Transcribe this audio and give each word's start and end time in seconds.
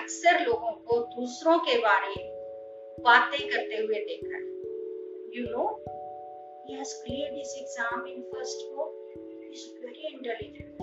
अक्सर 0.00 0.46
लोगों 0.46 0.72
को 0.72 1.20
दूसरों 1.20 1.58
के 1.58 1.78
बारे 1.78 2.40
बातें 3.00 3.48
करते 3.48 3.76
हुए 3.76 3.94
देखा 3.94 4.36
है। 4.36 4.42
You 5.36 5.44
know 5.50 5.84
he 6.68 6.74
has 6.74 7.04
cleared 7.04 7.30
this 7.30 7.58
exam 7.58 8.06
in 8.06 8.22
first 8.22 8.58
को 8.66 9.06
is 9.52 9.86
very 9.86 10.08
intelligent 10.14 10.80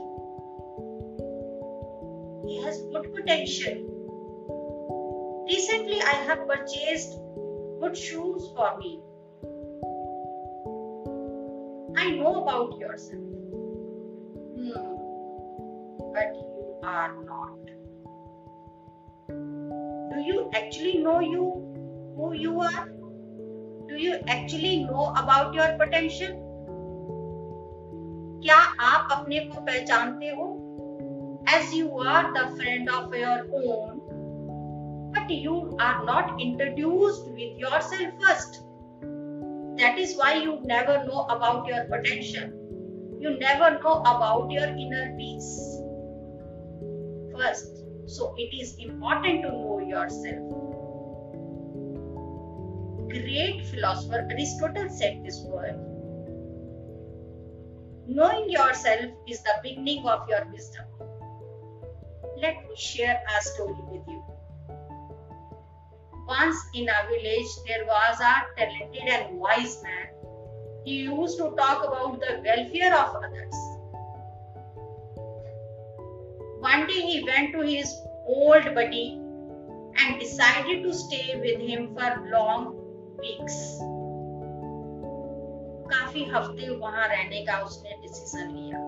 for 8.58 8.78
me 8.78 8.98
I 12.02 12.20
know 12.20 12.32
about 12.32 12.82
yourself 12.82 13.34
but 16.02 16.34
you 16.36 16.82
are 16.86 17.12
not 17.12 17.77
you 20.28 20.50
actually 20.54 20.98
know 20.98 21.20
you 21.20 21.48
who 22.18 22.34
you 22.34 22.60
are? 22.60 22.86
Do 23.90 23.96
you 23.96 24.20
actually 24.28 24.84
know 24.84 25.14
about 25.24 25.54
your 25.54 25.72
potential? 25.82 26.44
क्या 28.46 28.58
आप 28.88 29.08
अपने 29.12 29.40
को 29.50 29.62
पहचानते 29.66 30.30
हो 30.40 30.48
as 31.54 31.74
you 31.74 32.00
are 32.14 32.24
the 32.36 32.44
friend 32.56 32.90
of 32.96 33.14
your 33.18 33.38
own 33.60 34.00
but 35.14 35.30
you 35.46 35.56
are 35.86 36.04
not 36.10 36.42
introduced 36.46 37.30
with 37.38 37.62
yourself 37.64 38.26
first 38.26 38.60
that 39.82 40.02
is 40.04 40.16
why 40.22 40.34
you 40.34 40.58
never 40.72 40.98
know 41.06 41.24
about 41.36 41.72
your 41.72 41.86
potential 41.94 42.52
you 43.26 43.34
never 43.46 43.72
know 43.80 43.96
about 44.14 44.52
your 44.58 44.68
inner 44.86 45.06
peace 45.22 45.50
first 47.38 47.84
so 48.18 48.34
it 48.46 48.56
is 48.62 48.76
important 48.90 49.44
to 49.48 49.56
know 49.56 49.67
yourself 49.88 50.58
great 53.10 53.66
philosopher 53.68 54.28
Aristotle 54.32 54.90
said 54.90 55.24
this 55.24 55.42
word. 55.42 55.76
Knowing 58.08 58.50
yourself 58.50 59.12
is 59.28 59.42
the 59.44 59.56
beginning 59.64 60.06
of 60.06 60.28
your 60.30 60.46
wisdom. 60.52 60.86
Let 62.38 62.56
me 62.68 62.76
share 62.76 63.22
a 63.38 63.42
story 63.42 63.76
with 63.92 64.08
you. 64.08 64.24
Once 66.28 66.58
in 66.74 66.90
a 66.90 67.08
village, 67.10 67.48
there 67.66 67.86
was 67.86 68.20
a 68.20 68.34
talented 68.58 69.08
and 69.08 69.38
wise 69.40 69.82
man. 69.84 70.08
He 70.86 71.02
used 71.04 71.38
to 71.38 71.54
talk 71.58 71.84
about 71.86 72.20
the 72.20 72.42
welfare 72.46 72.96
of 72.96 73.16
others. 73.16 73.56
One 76.60 76.88
day 76.88 77.02
he 77.02 77.24
went 77.24 77.54
to 77.54 77.62
his 77.62 77.94
old 78.26 78.76
buddy 78.76 79.22
and 79.99 80.21
decided 80.21 80.83
to 80.83 80.93
stay 80.93 81.27
with 81.41 81.61
him 81.71 81.91
for 81.97 82.13
long 82.37 82.71
weeks 83.23 83.57
काफी 85.91 86.25
हफ्ते 86.35 86.69
वहां 86.79 87.09
रहने 87.09 87.45
का 87.49 87.59
उसने 87.65 87.97
decision 88.03 88.51
लिया 88.57 88.81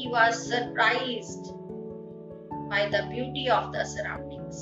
he 0.00 0.08
was 0.10 0.42
surprised 0.50 1.48
by 2.72 2.82
the 2.92 3.00
beauty 3.12 3.44
of 3.54 3.72
the 3.72 3.84
surroundings 3.92 4.60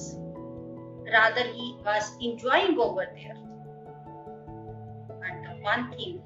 rather 1.14 1.44
he 1.58 1.66
was 1.88 2.08
enjoying 2.28 2.78
over 2.86 3.04
there 3.18 3.36
but 5.20 5.62
one 5.68 5.84
thing 5.92 6.16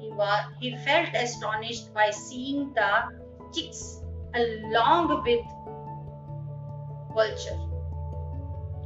he 0.00 0.10
was 0.22 0.50
he 0.64 0.74
felt 0.88 1.16
astonished 1.22 1.94
by 2.00 2.10
seeing 2.10 2.66
the 2.80 2.90
chicks 3.54 3.84
along 4.42 5.14
with 5.28 5.56
vulture, 7.15 7.57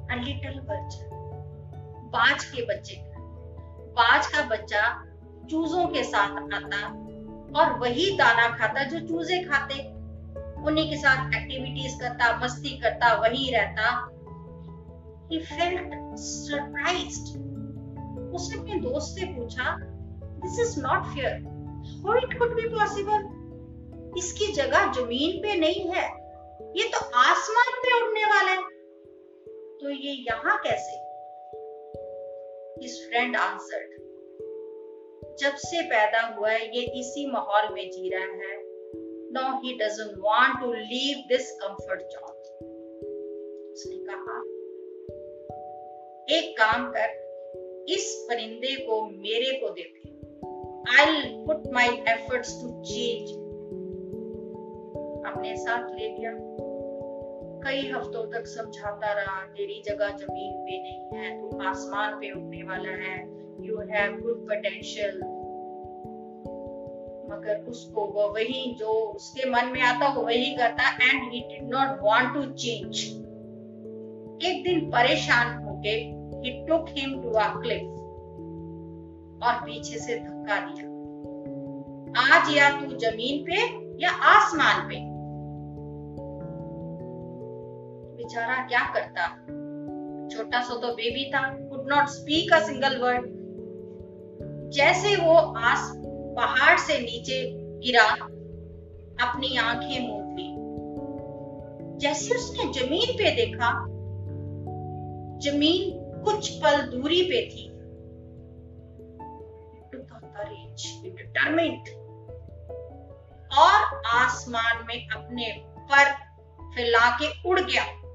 a 0.10 0.18
little 0.18 0.60
bird 0.70 0.98
बाज 2.14 2.44
के 2.46 2.62
बच्चे 2.66 2.96
बाज 3.98 4.28
का 4.28 4.42
बच्चा 4.48 4.84
चूजों 5.50 5.86
के 5.88 6.04
साथ 6.04 6.54
आता 6.54 6.88
और 7.60 7.74
वही 7.80 8.10
दाना 8.18 8.48
खाता 8.58 8.84
जो 8.84 9.00
चूजे 9.08 9.40
खाते। 9.44 9.80
उन्हीं 10.64 10.90
के 10.90 10.98
साथ 10.98 11.34
एक्टिविटीज़ 11.36 12.00
करता, 12.00 12.38
मस्ती 12.44 12.78
करता, 12.78 13.14
वही 13.14 13.52
रहता। 13.52 13.86
He 15.32 15.40
felt 15.46 15.96
surprised 16.20 17.38
उसने 18.36 18.60
अपने 18.60 18.80
दोस्त 18.82 19.20
से 19.20 19.26
पूछा 19.26 19.76
this 20.44 20.60
is 20.60 20.80
not 20.82 21.06
fair 21.06 21.34
how 22.06 22.18
it 22.18 22.38
could 22.40 22.56
be 22.56 22.68
possible 22.70 24.18
इसकी 24.18 24.52
जगह 24.54 24.92
ज़मीन 24.92 25.42
पे 25.44 25.60
नहीं 25.60 25.90
है। 25.92 26.08
ये 26.78 26.88
तो 26.88 27.00
आसमान 27.16 27.72
पे 27.76 28.02
उड़ने 28.02 28.26
वाला 28.26 28.52
है। 28.52 28.62
तो 29.78 29.90
ये 29.90 30.12
यहाँ 30.30 30.58
कैसे? 30.58 30.98
फ्रेंड 33.10 33.36
आंसर्ड 33.36 33.98
जब 35.40 35.56
से 35.56 35.82
पैदा 35.82 36.22
हुआ 36.28 36.50
है, 36.50 36.78
ये 36.78 37.00
इसी 37.00 37.26
माहौल 37.32 37.74
में 37.74 37.90
जी 37.90 38.10
रहा 38.10 38.22
है। 38.22 38.58
No 39.32 39.60
he 39.60 39.74
doesn't 39.78 40.18
want 40.18 40.60
to 40.62 40.74
leave 40.74 41.24
this 41.28 41.52
comfort 41.52 42.02
zone 42.02 42.36
उसने 43.74 43.98
कहा, 44.10 44.38
एक 46.38 46.56
काम 46.58 46.92
कर, 46.92 47.10
इस 47.90 48.28
परिंदे 48.30 48.76
को 48.86 49.02
मेरे 49.06 49.58
को 49.58 49.70
दे 49.70 49.84
दे। 49.84 50.10
I 51.00 51.22
put 51.46 51.68
my 51.74 51.88
efforts 51.88 52.52
to 52.52 52.70
change 52.84 53.32
अपने 55.40 55.56
साथ 55.56 55.92
ले 55.96 56.08
गया 56.10 56.32
कई 57.64 57.82
हफ्तों 57.92 58.24
तक 58.32 58.48
समझाता 58.48 59.12
रहा, 59.14 59.36
तेरी 59.48 59.82
जगह 59.86 60.10
ज़मीन 60.18 60.54
पे 60.64 60.80
नहीं 60.82 61.20
है, 61.20 61.30
तू 61.42 61.60
आसमान 61.60 62.16
पे 62.16 62.32
उठने 62.32 62.64
वाला 62.64 62.96
है। 63.04 63.16
यू 63.60 63.78
हैव 63.92 64.18
गुड 64.22 64.42
पोटेंशियल 64.48 65.16
मगर 67.30 67.64
उसको 67.70 68.06
वो 68.08 68.28
वही 68.34 68.76
जो 68.80 68.88
उसके 68.88 69.50
मन 69.50 69.72
में 69.74 69.82
आता, 69.82 70.14
वो 70.14 70.22
वही 70.22 70.54
करता 70.56 70.90
and 71.04 71.32
he 71.34 71.40
did 71.42 71.70
not 71.70 72.04
want 72.04 72.34
to 72.34 72.44
change 72.54 73.04
एक 74.46 74.64
दिन 74.64 74.90
परेशान 74.92 75.58
होके 75.64 75.90
he 75.90 76.52
took 76.68 76.86
him 76.90 77.22
to 77.22 77.30
a 77.40 77.52
cliff 77.62 77.86
और 79.44 79.62
पीछे 79.66 80.00
से 80.00 80.20
धक्का 80.20 80.60
दिया। 80.60 80.88
आज 82.28 82.58
या 82.58 82.70
तू 82.80 82.98
ज़मीन 82.98 83.44
पे 83.46 83.62
या 84.04 84.12
आसमान 84.30 84.88
पे? 84.90 85.09
बेचारा 88.30 88.56
क्या 88.68 88.80
करता? 88.94 89.28
छोटा 90.30 90.62
सा 90.62 90.76
तो 90.76 90.88
बेबी 90.88 91.32
था 91.32 91.42
could 91.70 91.94
not 91.94 92.06
speak 92.06 92.54
a 92.54 92.60
single 92.60 92.98
word 92.98 93.22
जैसे 94.72 95.16
वो 95.16 95.36
आस 95.36 95.94
पहाड़ 96.38 96.80
से 96.80 97.00
नीचे 97.00 97.52
गिरा, 97.56 98.10
अपनी 99.28 99.58
आँखें 99.58 100.08
मूंद 100.08 100.36
ली। 100.40 100.50
जैसे 101.98 102.36
उसने 102.36 102.74
ज़मीन 102.74 103.14
पे 103.14 103.32
देखा, 103.36 103.72
ज़मीन 105.40 106.22
कुछ 106.24 106.50
पल 106.50 106.82
दूरी 106.82 107.22
पे 107.22 107.50
थी। 107.50 107.68
और 113.60 114.02
आसमान 114.08 114.86
में 114.88 115.10
अपने 115.10 115.64
पर 115.92 116.14
फैला 116.76 117.18
के 117.22 117.50
उड़ 117.50 117.60
गया। 117.60 118.09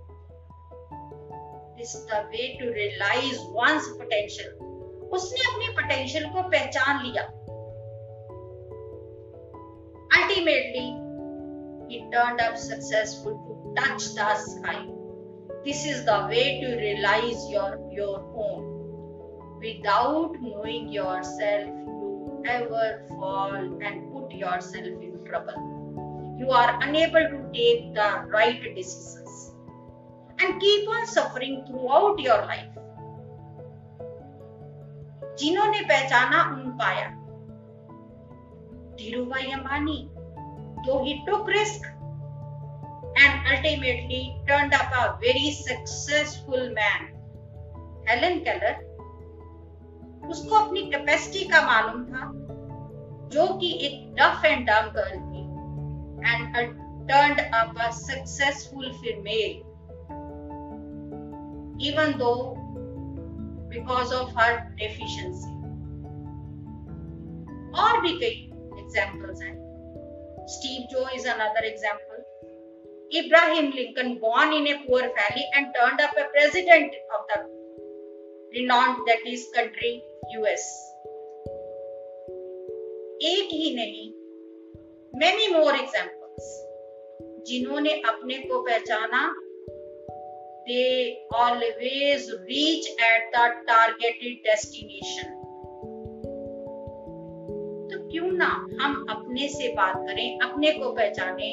is 1.84 2.06
the 2.06 2.24
way 2.32 2.58
to 2.60 2.72
realize 2.72 3.40
one's 3.58 3.88
potential. 3.98 4.52
उसने 5.18 5.44
अपने 5.50 5.68
पोटेंशियल 5.76 6.26
को 6.34 6.42
पहचान 6.50 7.04
लिया 7.06 7.28
Ultimately, 10.18 10.88
he 11.90 12.00
turned 12.12 12.42
up 12.42 12.58
successful 12.58 13.36
to 13.48 13.82
touch 13.82 14.14
the 14.16 14.36
sky. 14.36 14.86
This 15.66 15.86
is 15.86 16.04
the 16.06 16.28
way 16.30 16.62
to 16.62 16.76
realize 16.78 17.50
your, 17.50 17.80
your 17.92 18.20
own. 18.36 19.60
Without 19.62 20.36
knowing 20.42 20.90
yourself, 20.90 21.68
you 21.68 22.44
ever 22.48 23.06
fall 23.10 23.56
and 23.56 24.12
put 24.14 24.32
yourself 24.32 24.86
in 24.86 25.24
trouble. 25.26 26.36
You 26.40 26.52
are 26.52 26.80
unable 26.82 27.28
to 27.36 27.40
take 27.54 27.94
the 27.94 28.26
right 28.28 28.76
decision. 28.76 29.26
And 30.45 30.61
keep 30.61 30.89
on 30.89 31.07
suffering 31.07 31.65
throughout 31.67 32.19
your 32.29 32.41
life. 32.47 32.71
जिन्होंने 35.39 35.81
पहचाना 35.91 36.43
उन 36.55 36.71
पाया 36.81 37.07
Dhirubhai 38.99 39.51
Ambani 39.53 39.97
though 40.87 40.99
he 41.05 41.15
took 41.27 41.49
risk 41.55 41.89
and 43.23 43.49
ultimately 43.55 44.21
turned 44.51 44.77
up 44.81 44.95
a 45.01 45.05
very 45.25 45.51
successful 45.57 46.71
man 46.79 47.11
Helen 48.09 48.39
Keller 48.47 48.79
उसको 50.31 50.55
अपनी 50.57 50.83
capacity 50.95 51.45
का 51.53 51.67
मालूम 51.67 52.05
था 52.13 52.31
जो 53.35 53.47
कि 53.61 53.73
एक 53.87 54.01
डफ 54.21 54.45
एंड 54.45 54.67
डम 54.71 54.91
गर्ल 54.99 55.21
थी 55.29 55.45
and 56.31 56.83
turned 57.09 57.41
up 57.53 57.77
a 57.87 57.93
successful 57.93 58.93
female, 59.01 59.57
even 61.79 62.19
though 62.19 62.57
because 63.71 64.13
of 64.13 64.31
her 64.33 64.53
deficiency. 64.79 65.51
और 67.83 68.01
भी 68.01 68.13
कई 68.19 68.37
एग्जाम्पल्स 68.81 69.43
हैं 69.43 69.55
स्टीव 70.55 70.87
जो 70.91 71.09
is 71.17 71.29
another 71.29 71.65
example 71.65 72.15
Abraham 73.13 73.71
Lincoln, 73.71 74.19
born 74.19 74.53
in 74.53 74.67
a 74.67 74.79
poor 74.87 75.01
family 75.01 75.45
and 75.55 75.67
turned 75.79 76.01
up 76.01 76.17
a 76.17 76.25
president 76.31 76.95
of 77.17 77.27
the 77.29 77.39
renowned 78.55 79.07
that 79.07 79.25
is 79.25 79.45
country 79.55 80.03
US. 80.39 80.65
एक 83.23 83.53
ही 83.53 83.75
नहीं 83.75 84.07
many 85.23 85.47
more 85.53 85.75
examples 85.75 86.49
जिन्होंने 87.49 87.91
अपने 88.09 88.39
को 88.49 88.63
पहचाना 88.63 89.23
they 90.67 91.19
always 91.31 92.31
reach 92.49 92.87
at 93.07 93.25
the 93.33 93.47
targeted 93.69 94.37
destination 94.45 95.33
तो 97.91 97.99
क्यों 98.11 98.31
ना 98.33 98.49
हम 98.81 99.05
अपने 99.11 99.49
से 99.49 99.69
बात 99.77 99.97
करें 100.07 100.39
अपने 100.41 100.71
को 100.73 100.93
पहचाने 100.93 101.51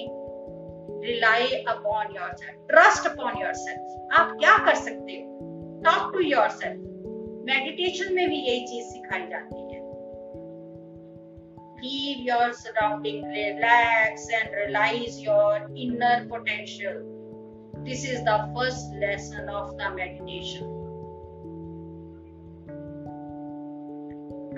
rely 1.05 1.61
upon 1.73 2.15
yourself 2.37 2.67
trust 2.69 3.07
upon 3.11 3.41
yourself 3.63 4.19
आप 4.19 4.35
क्या 4.39 4.57
कर 4.65 4.75
सकते 4.75 5.13
हो 5.13 5.81
talk 5.85 6.13
to 6.13 6.19
your 6.27 6.49
self 6.61 6.89
meditation 7.45 8.13
में 8.15 8.27
भी 8.29 8.41
यही 8.47 8.65
चीज़ 8.67 8.85
सिखाई 8.93 9.27
जाती 9.27 9.61
है 9.61 9.79
leave 11.83 12.19
your 12.25 12.47
surrounding 12.53 13.23
relax 13.27 14.25
and 14.39 14.51
realize 14.57 15.15
your 15.19 15.67
inner 15.75 16.27
potential 16.29 16.99
this 17.85 18.03
is 18.03 18.23
the 18.23 18.37
first 18.55 18.93
lesson 18.93 19.49
of 19.49 19.77
the 19.77 19.89
meditation. 19.91 20.67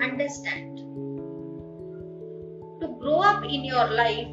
Understand. 0.02 0.78
To 2.80 2.88
grow 3.00 3.20
up 3.20 3.44
in 3.44 3.64
your 3.64 3.88
life 3.90 4.28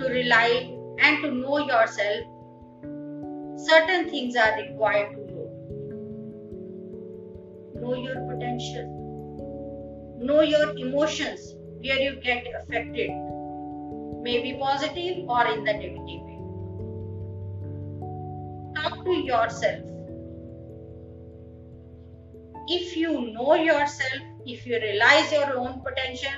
to 0.00 0.08
rely 0.08 0.76
and 0.98 1.22
to 1.22 1.30
know 1.30 1.58
yourself 1.58 2.26
certain 3.56 4.08
things 4.08 4.36
are 4.36 4.56
required 4.60 5.10
to 5.14 5.34
know 5.34 5.40
know 7.80 7.94
your 7.94 8.16
potential. 8.30 8.96
Know 10.20 10.40
your 10.42 10.76
emotions 10.76 11.54
where 11.82 11.98
you 11.98 12.16
get 12.20 12.46
affected. 12.60 13.10
Maybe 14.22 14.58
positive 14.60 15.28
or 15.28 15.46
in 15.46 15.64
the 15.64 15.72
negative 15.72 16.29
to 19.04 19.12
yourself. 19.12 19.84
If 22.68 22.96
you 22.96 23.32
know 23.32 23.54
yourself 23.54 24.30
if 24.46 24.66
you 24.66 24.78
realize 24.80 25.32
your 25.32 25.58
own 25.58 25.82
potential 25.82 26.32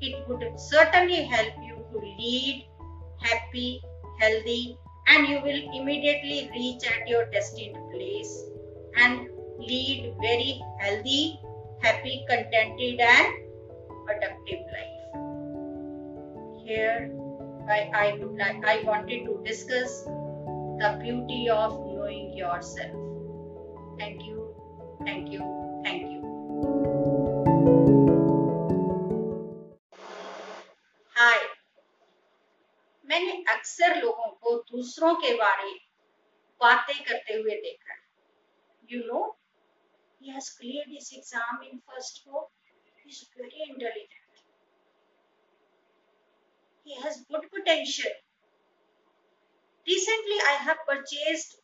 it 0.00 0.28
would 0.28 0.44
certainly 0.60 1.22
help 1.24 1.52
you 1.62 1.76
to 1.92 1.98
lead 2.18 2.68
happy 3.20 3.82
healthy 4.20 4.78
and 5.08 5.26
you 5.28 5.40
will 5.40 5.62
immediately 5.80 6.50
reach 6.52 6.84
at 6.90 7.08
your 7.08 7.24
destined 7.30 7.76
place 7.92 8.44
and 8.98 9.28
lead 9.58 10.14
very 10.20 10.60
healthy 10.80 11.40
happy 11.82 12.24
contented 12.28 13.00
and 13.00 13.26
productive 14.06 14.60
life. 14.76 14.96
Here 16.64 17.10
i 17.68 17.90
i 17.94 18.16
would 18.18 18.36
like 18.36 18.64
i 18.64 18.82
wanted 18.82 19.24
to 19.24 19.42
discuss 19.44 20.06
the 20.78 20.88
beauty 21.02 21.48
of 21.48 21.72
knowing 21.86 22.32
yourself 22.36 22.96
thank 23.98 24.22
you 24.22 24.40
thank 25.06 25.30
you 25.34 25.40
thank 25.84 26.02
you 26.10 26.20
हाय 31.16 31.38
मैंने 33.04 33.32
अक्सर 33.54 33.96
लोगों 34.02 34.28
को 34.42 34.56
दूसरों 34.72 35.14
के 35.24 35.32
बारे 35.34 35.72
बातें 36.60 37.02
करते 37.04 37.34
हुए 37.34 37.56
देखा 37.62 37.92
है 37.94 38.00
you 38.92 39.02
know 39.06 39.24
he 40.20 40.32
has 40.34 40.46
cleared 40.58 40.92
his 40.92 41.08
exam 41.16 41.58
in 41.70 41.80
first 41.88 42.22
go 42.28 42.44
he's 43.02 43.24
very 43.40 43.66
intelligent 43.70 44.44
he 46.86 46.94
has 47.02 47.20
good 47.32 47.44
potential 47.56 48.16
recently 49.88 50.38
i 50.52 50.54
have 50.68 50.78
purchased 50.88 51.56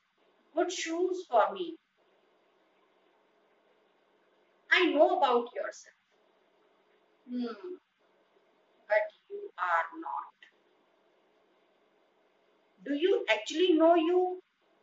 good 0.56 0.72
shoes 0.72 1.24
for 1.30 1.44
me 1.54 1.66
i 4.78 4.84
know 4.92 5.08
about 5.16 5.48
yourself 5.58 5.98
hmm 7.28 7.74
but 8.92 9.06
you 9.30 9.40
are 9.70 9.88
not 10.04 10.48
do 12.86 12.94
you 13.06 13.24
actually 13.34 13.72
know 13.72 13.94
you 13.94 14.22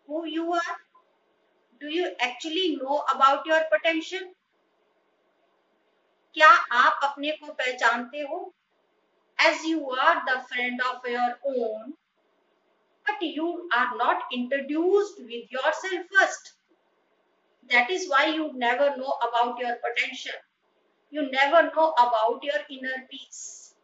who 0.07 0.25
you 0.25 0.51
are 0.53 0.77
do 1.81 1.87
you 1.95 2.11
actually 2.19 2.67
know 2.81 3.03
about 3.15 3.45
your 3.53 3.61
potential 3.75 4.27
क्या 6.33 6.49
आप 6.79 6.99
अपने 7.03 7.31
को 7.41 7.53
पहचानते 7.59 8.19
हो 8.31 8.39
as 9.45 9.63
you 9.69 9.91
are 10.05 10.15
the 10.29 10.35
friend 10.49 10.81
of 10.89 11.05
your 11.11 11.29
own 11.51 11.93
but 13.09 13.21
you 13.39 13.69
are 13.73 13.97
not 13.97 14.23
introduced 14.33 15.19
with 15.19 15.51
yourself 15.57 16.05
first 16.15 16.53
that 17.69 17.89
is 17.89 18.09
why 18.09 18.25
you 18.25 18.51
never 18.53 18.89
know 18.97 19.13
about 19.29 19.59
your 19.59 19.75
potential 19.87 20.39
you 21.11 21.29
never 21.31 21.63
know 21.75 21.91
about 22.05 22.43
your 22.43 22.61
inner 22.77 22.97
peace 23.11 23.75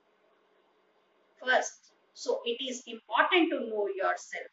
first 1.44 1.94
so 2.14 2.42
it 2.46 2.58
is 2.70 2.84
important 2.88 3.50
to 3.52 3.62
know 3.70 3.88
yourself 4.02 4.52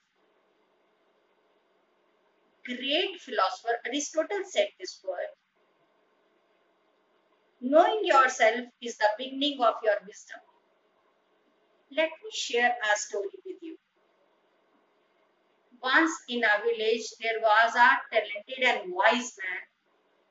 great 2.67 3.21
philosopher 3.21 3.77
Aristotle 3.87 4.45
said 4.45 4.69
this 4.81 5.01
word. 5.07 5.31
Knowing 7.63 8.01
yourself 8.05 8.67
is 8.83 8.99
the 8.99 9.09
beginning 9.19 9.61
of 9.63 9.77
your 9.83 9.97
wisdom. 10.07 10.41
Let 11.93 12.11
me 12.25 12.31
share 12.33 12.77
a 12.93 12.97
story 12.99 13.29
with 13.47 13.57
you. 13.63 13.79
Once 15.82 16.12
in 16.28 16.44
a 16.44 16.62
village, 16.64 17.10
there 17.22 17.40
was 17.40 17.76
a 17.76 17.90
talented 18.12 18.64
and 18.64 18.94
wise 18.94 19.38
man. 19.42 19.62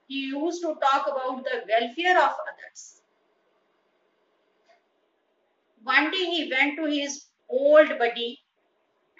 He 0.08 0.26
used 0.26 0.62
to 0.62 0.74
talk 0.82 1.06
about 1.06 1.44
the 1.44 1.64
welfare 1.68 2.18
of 2.22 2.34
others. 2.50 3.02
One 5.82 6.10
day 6.10 6.24
he 6.24 6.50
went 6.50 6.76
to 6.76 6.86
his 6.86 7.26
old 7.48 7.88
buddy 7.98 8.40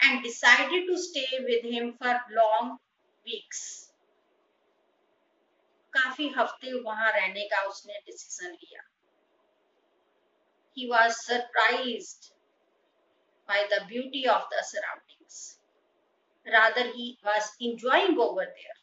and 0.03 0.23
decided 0.23 0.87
to 0.87 0.99
stay 0.99 1.29
with 1.41 1.65
him 1.65 1.95
for 1.99 2.21
long 2.31 2.79
weeks 3.27 3.63
काफी 5.97 6.29
हफ्ते 6.37 6.73
वहां 6.83 7.11
रहने 7.13 7.45
का 7.53 7.63
उसने 7.71 7.99
decision 8.07 8.53
लिया 8.53 8.83
he 10.77 10.87
was 10.89 11.21
surprised 11.27 12.33
by 13.49 13.61
the 13.71 13.85
beauty 13.93 14.23
of 14.29 14.43
the 14.51 14.63
surroundings 14.71 15.10
Rather 16.46 16.84
he 16.84 17.18
was 17.24 17.52
enjoying 17.60 18.18
over 18.18 18.46
there 18.46 18.78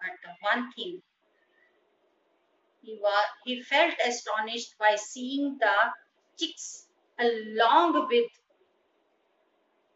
but 0.00 0.16
the 0.24 0.34
one 0.40 0.72
thing 0.72 1.00
he 2.80 2.98
was 3.02 3.24
he 3.44 3.62
felt 3.62 3.94
astonished 4.06 4.74
by 4.78 4.96
seeing 4.96 5.56
the 5.58 5.76
chicks 6.38 6.88
along 7.18 8.06
with 8.08 8.30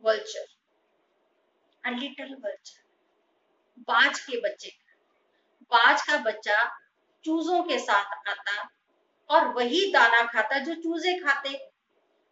vulture 0.03 0.49
a 1.85 1.91
little 1.91 2.35
vulture 2.47 2.81
बाज 3.89 4.19
के 4.21 4.41
बच्चे 4.41 4.71
बाज 5.71 6.03
का 6.03 6.17
बच्चा 6.23 6.63
चूजों 7.25 7.63
के 7.63 7.79
साथ 7.79 8.29
आता 8.29 8.69
और 9.31 9.49
वही 9.55 9.91
दाना 9.93 10.23
खाता 10.27 10.59
जो 10.59 10.75
चूजे 10.75 11.19
खाते 11.21 11.55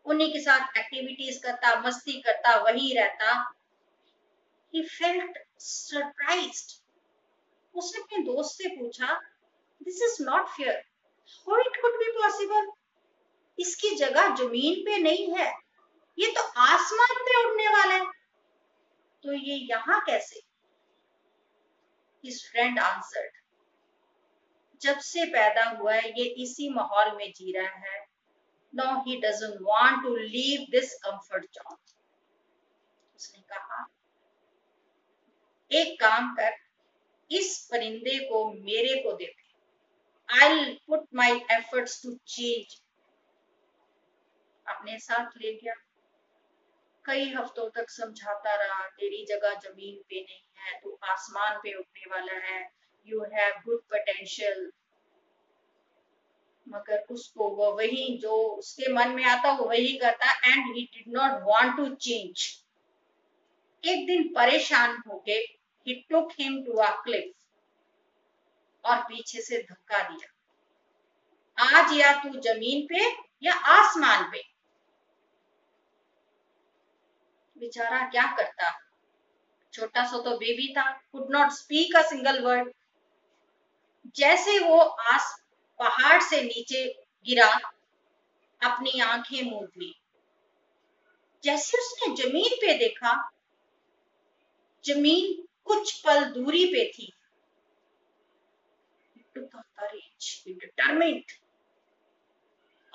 उन्हीं 0.05 0.33
के 0.33 0.41
साथ 0.41 0.79
एक्टिविटीज़ 0.79 1.43
करता, 1.43 1.81
मस्ती 1.81 2.21
करता, 2.21 2.57
वही 2.57 2.95
रहता। 2.99 3.53
Felt 4.75 5.35
surprised 5.63 6.83
उसने 7.75 8.03
अपने 8.03 8.19
दोस्त 8.19 8.63
से 8.63 8.69
पूछा 8.69 9.21
this 9.83 10.03
is 10.03 10.23
not 10.23 10.49
fair 10.49 10.85
how 11.29 11.61
it 11.61 11.83
could 11.83 11.91
be 11.91 12.13
possible 12.13 12.73
इसकी 13.59 13.97
जगह 13.97 14.35
ज़मीन 14.35 14.75
पे 14.75 14.99
नहीं 14.99 15.35
है। 15.35 15.53
ये 16.19 16.33
तो 16.33 16.43
आसमान 16.43 17.15
पे 17.15 17.49
उड़ने 17.49 17.69
वाला 17.69 17.95
है। 17.95 18.05
तो 19.23 19.33
ये 19.33 19.55
यहाँ 19.55 20.01
कैसे? 20.01 20.41
His 22.27 22.35
friend 22.35 22.83
जब 24.83 24.99
से 24.99 25.25
पैदा 25.25 25.65
हुआ 25.65 25.95
है, 25.95 26.09
ये 26.21 26.25
इसी 26.25 26.75
माहौल 26.75 27.17
में 27.17 27.33
जी 27.33 27.53
रहा 27.59 27.93
है। 27.93 28.02
No 28.75 28.93
he 29.03 29.17
doesn't 29.21 29.57
want 29.63 30.03
to 30.03 30.15
leave 30.17 30.67
this 30.71 30.95
comfort 31.05 31.45
zone 31.55 31.77
उसने 33.17 33.43
कहा, 33.51 33.85
एक 35.71 36.01
काम 36.01 36.35
कर, 36.35 36.57
इस 37.31 37.69
परिंदे 37.73 38.19
को 38.29 38.45
मेरे 38.55 38.95
को 39.03 39.13
दे 39.13 39.25
दे। 39.27 39.41
I 40.29 40.73
put 40.87 41.07
my 41.15 41.41
efforts 41.51 42.03
to 42.03 42.15
change 42.27 42.81
अपने 44.67 44.99
साथ 44.99 45.37
ले 45.37 45.53
गया 45.55 45.75
कई 47.05 47.33
हफ्तों 47.33 47.69
तक 47.71 47.91
समझाता 47.91 48.55
रहा, 48.57 48.87
तेरी 48.89 49.25
जगह 49.27 49.55
ज़मीन 49.61 49.97
पे 50.09 50.21
नहीं 50.21 50.43
है, 50.59 50.79
तू 50.81 50.99
आसमान 51.05 51.59
पे 51.59 51.75
उठने 51.75 52.11
वाला 52.11 52.39
है। 52.41 52.61
यू 53.09 53.23
हैव 53.33 53.55
गुड 53.65 53.81
पोटेंशियल 53.91 54.71
मगर 56.73 57.07
उसको 57.11 57.49
वो 57.49 57.73
वही 57.73 58.19
जो 58.19 58.33
उसके 58.33 58.93
मन 58.93 59.09
में 59.09 59.25
आता 59.25 59.53
वो 59.53 59.65
वही 59.65 59.97
करता 59.97 60.33
and 60.33 60.77
he 60.77 60.83
did 60.83 61.13
not 61.17 61.31
want 61.31 61.77
to 61.77 61.95
change 61.95 62.63
एक 63.85 64.07
दिन 64.07 64.35
परेशान 64.35 65.03
होके 65.09 65.63
he 65.87 66.07
took 66.11 66.33
him 66.33 66.65
to 66.65 66.73
a 66.73 66.91
cliff 67.07 67.33
और 68.85 68.97
पीछे 68.99 69.41
से 69.41 69.59
धक्का 69.59 70.03
दिया। 70.03 71.79
आज 71.79 71.93
या 71.93 72.13
तू 72.23 72.29
ज़मीन 72.41 72.87
पे 72.87 73.11
या 73.43 73.55
आसमान 73.55 74.23
पे? 74.31 74.43
बेचारा 77.59 78.11
क्या 78.11 78.27
करता? 78.37 78.71
छोटा 79.73 80.05
सा 80.05 80.19
तो 80.19 80.37
बेबी 80.39 80.75
था 80.75 80.91
could 81.13 81.31
not 81.31 81.51
speak 81.51 81.97
a 81.97 82.03
single 82.03 82.43
word 82.43 82.73
जैसे 84.17 84.59
वो 84.59 84.79
आस 84.79 85.42
पहाड़ 85.79 86.23
से 86.23 86.43
नीचे 86.43 87.03
गिरा 87.27 87.53
अपनी 88.63 89.01
आँखें 89.01 89.51
मूंद 89.51 89.69
ली। 89.79 89.95
जैसे 91.45 91.79
उसने 91.79 92.17
ज़मीन 92.17 92.57
पे 92.57 92.79
देखा, 92.79 93.31
ज़मीन 94.85 95.49
कुछ 95.65 96.01
पल 96.01 96.25
दूरी 96.25 96.67
पे 96.67 96.93
थी। 96.93 97.13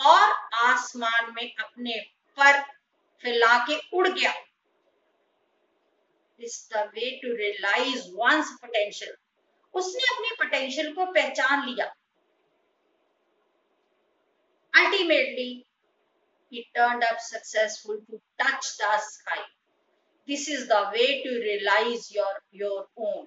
और 0.05 0.31
आसमान 0.53 1.33
में 1.35 1.55
अपने 1.55 1.99
पर 2.39 2.61
फैला 3.21 3.65
के 3.69 3.97
उड़ 3.97 4.07
गया। 4.07 4.33
Is 6.41 6.69
the 6.73 6.81
way 6.81 7.09
to 7.23 7.29
realize 7.33 8.01
one's 8.03 8.51
potential 8.51 9.15
उसने 9.73 10.15
अपने 10.15 10.35
पोटेंशियल 10.35 10.93
को 10.93 11.05
पहचान 11.05 11.69
लिया। 11.69 11.95
ultimately 14.82 15.66
he 16.50 16.66
turned 16.76 17.04
up 17.10 17.20
successful 17.20 17.98
to 18.08 18.20
touch 18.42 18.70
the 18.78 18.92
sky 19.08 19.42
this 20.26 20.48
is 20.48 20.68
the 20.68 20.82
way 20.94 21.22
to 21.22 21.30
realize 21.48 22.10
your 22.18 22.34
your 22.62 22.86
own 22.96 23.26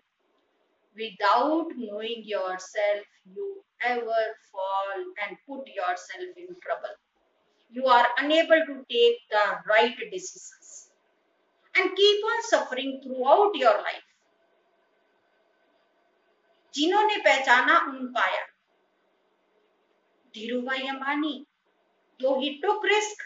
without 1.03 1.67
knowing 1.75 2.23
yourself 2.23 3.05
you 3.35 3.47
ever 3.93 4.23
fall 4.51 5.05
and 5.23 5.37
put 5.47 5.67
yourself 5.67 6.43
in 6.47 6.55
trouble 6.67 6.95
you 7.69 7.85
are 7.85 8.07
unable 8.17 8.61
to 8.71 8.75
take 8.89 9.17
the 9.31 9.45
right 9.69 9.95
decisions 10.11 10.89
and 11.75 11.95
keep 11.95 12.23
on 12.23 12.43
suffering 12.43 13.01
throughout 13.03 13.55
your 13.55 13.77
life. 13.77 14.03
जिन्होंने 16.75 17.17
पहचाना 17.25 17.77
उन 17.89 18.07
पाया 18.13 18.43
Dhirubhai 20.34 20.86
Ambani 20.88 21.34
though 22.20 22.38
he 22.40 22.50
took 22.62 22.84
risk 22.86 23.22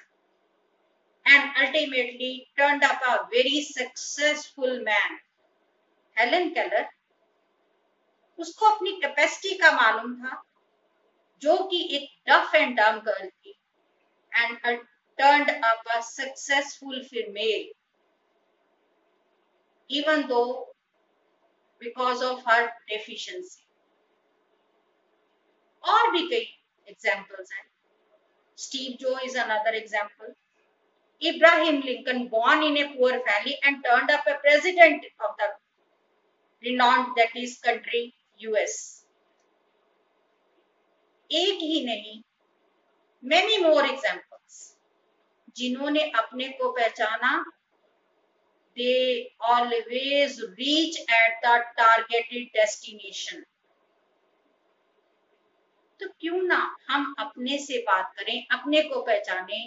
and 1.26 1.56
ultimately 1.56 2.32
turn 2.56 2.80
up 2.88 3.02
a 3.08 3.14
very 3.32 3.62
successful 3.64 4.80
man 4.84 5.18
Helen 6.16 6.48
Keller 6.54 6.88
उसको 8.38 8.66
अपनी 8.66 8.92
capacity 9.00 9.56
का 9.58 9.70
मालूम 9.72 10.14
था, 10.16 10.42
जो 11.42 11.56
कि 11.70 11.88
एक 11.96 12.08
डफ 12.30 12.54
एंड 12.54 12.76
डम 12.76 12.98
गर्ल 13.06 13.28
थी 13.28 13.54
and 14.32 14.58
turn 15.18 15.44
up 15.62 15.88
a 15.88 16.00
successful 16.00 17.02
female 17.04 17.72
even 19.90 20.22
though 20.28 20.44
because 21.82 22.24
of 22.24 22.48
her 22.48 22.66
deficiency 22.88 23.62
और 25.84 26.10
भी 26.10 26.28
कई 26.28 26.44
examples 26.86 27.52
हैं. 27.52 27.64
Steve 28.56 28.98
Joe 28.98 29.18
is 29.24 29.34
another 29.34 29.74
example. 29.74 30.34
Abraham 31.20 31.80
Lincoln, 31.80 32.28
born 32.28 32.62
in 32.62 32.76
a 32.76 32.94
poor 32.94 33.20
family 33.20 33.58
and 33.62 33.84
turned 33.84 34.10
up 34.10 34.26
a 34.26 34.38
president 34.38 35.04
of 35.20 35.36
the 35.38 35.48
renowned 36.62 37.16
that 37.16 37.34
is 37.36 37.58
country 37.58 38.12
US. 38.38 39.04
एक 41.32 41.58
ही 41.62 41.84
नहीं 41.84 42.22
many 43.32 43.62
more 43.62 43.84
examples 43.84 44.56
जिन्होंने 45.56 46.00
अपने 46.20 46.48
को 46.58 46.72
पहचाना 46.78 47.44
they 48.76 49.28
always 49.48 50.42
reach 50.58 50.96
at 51.16 51.34
the 51.42 51.54
targeted 51.78 52.48
destination 52.54 53.44
तो 56.04 56.10
क्यों 56.20 56.42
ना 56.42 56.56
हम 56.88 57.14
अपने 57.18 57.58
से 57.58 57.78
बात 57.82 58.12
करें, 58.16 58.46
अपने 58.52 58.82
को 58.82 59.00
पहचाने 59.02 59.58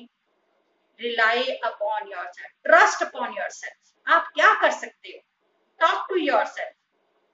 rely 0.99 1.43
upon 1.43 2.11
yourself 2.27 2.51
trust 2.65 3.03
upon 3.03 3.33
yourself 3.51 4.11
आप 4.15 4.27
क्या 4.35 4.53
कर 4.61 4.71
सकते 4.73 5.09
हो? 5.09 5.19
Talk 5.79 6.05
to 6.09 6.15
your 6.17 6.45
self 6.47 6.75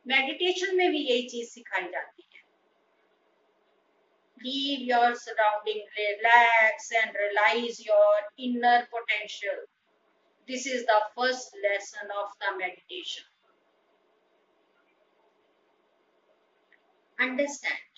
meditation 0.05 0.75
में 0.77 0.89
भी 0.91 0.99
यही 0.99 1.27
चीज़ 1.29 1.49
सिखाई 1.49 1.87
जाती 1.91 2.27
है। 2.33 2.41
Leave 4.37 4.87
your 4.89 5.13
surrounding 5.17 5.81
relax 5.99 6.91
and 6.93 7.17
realise 7.17 7.83
your 7.87 8.27
inner 8.39 8.87
potential 8.91 9.65
this 10.49 10.67
is 10.67 10.83
the 10.85 10.99
first 11.15 11.55
lesson 11.57 12.11
of 12.13 12.33
the 12.43 12.55
meditation 12.57 13.29
understand 17.17 17.92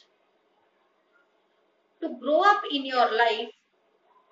To 2.06 2.18
grow 2.22 2.42
up 2.44 2.62
in 2.72 2.86
your 2.86 3.12
life, 3.18 3.50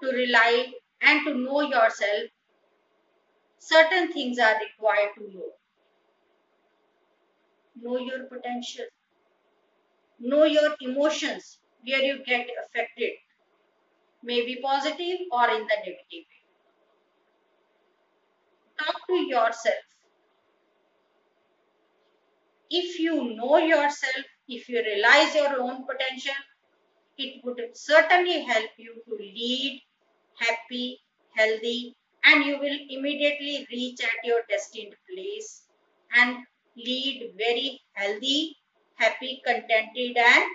to 0.03 0.07
rely 0.09 0.71
and 1.01 1.25
to 1.25 1.33
know 1.33 1.61
yourself, 1.61 2.29
certain 3.57 4.13
things 4.13 4.37
are 4.37 4.59
required 4.59 5.15
to 5.17 5.23
know. 5.33 5.51
Know 7.81 7.97
your 7.97 8.25
potential. 8.25 8.85
Know 10.19 10.43
your 10.43 10.75
emotions, 10.81 11.57
where 11.83 12.01
you 12.01 12.23
get 12.23 12.47
affected, 12.63 13.13
maybe 14.21 14.59
positive 14.61 15.19
or 15.31 15.49
in 15.49 15.61
the 15.67 15.77
negative 15.85 16.25
talk 18.77 19.07
to 19.07 19.15
yourself. 19.15 19.83
If 22.69 22.99
you 22.99 23.35
know 23.35 23.57
yourself, 23.57 24.25
if 24.47 24.67
you 24.69 24.81
realize 24.81 25.35
your 25.35 25.61
own 25.61 25.85
potential, 25.85 26.33
it 27.17 27.43
would 27.43 27.61
certainly 27.75 28.41
help 28.43 28.69
you 28.77 29.01
to 29.07 29.15
lead 29.15 29.81
happy, 30.39 30.99
healthy, 31.35 31.95
and 32.23 32.45
you 32.45 32.59
will 32.59 32.79
immediately 32.89 33.67
reach 33.71 34.01
at 34.03 34.23
your 34.25 34.43
destined 34.49 34.95
place 35.09 35.65
and 36.15 36.45
lead 36.77 37.33
very 37.37 37.81
healthy, 37.93 38.57
happy, 38.95 39.41
contented, 39.45 40.17
and 40.17 40.45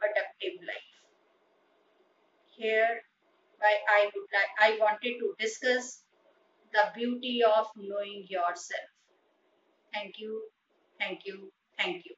productive 0.00 0.60
life. 0.66 0.90
Here, 2.56 3.02
I, 3.62 4.10
would 4.14 4.28
like 4.32 4.50
I 4.58 4.78
wanted 4.78 5.18
to 5.20 5.34
discuss 5.38 6.04
the 6.72 6.92
beauty 6.94 7.42
of 7.44 7.68
knowing 7.76 8.26
yourself. 8.28 8.90
Thank 9.92 10.18
you, 10.18 10.50
thank 10.98 11.26
you, 11.26 11.52
thank 11.78 12.04
you. 12.04 12.14